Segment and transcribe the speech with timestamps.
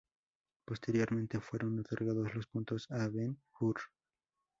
[0.65, 3.79] Posteriormente fueron otorgados los puntos a Ben Hur.